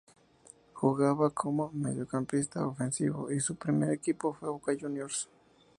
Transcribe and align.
Jugaba 0.73 1.29
como 1.29 1.69
mediocampista 1.73 2.65
ofensivo 2.65 3.29
y 3.31 3.39
su 3.39 3.55
primer 3.55 3.91
equipo 3.91 4.33
fue 4.33 4.49
Boca 4.49 4.71
Juniors. 4.75 5.29